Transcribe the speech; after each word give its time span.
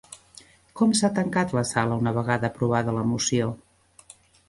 Com 0.81 0.95
s'ha 0.99 1.11
tancat 1.19 1.53
la 1.59 1.65
sala 1.73 2.01
una 2.05 2.17
vegada 2.17 2.53
aprovada 2.53 2.99
la 3.01 3.09
moció? 3.15 3.55